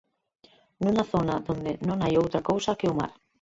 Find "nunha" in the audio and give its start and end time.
0.81-1.03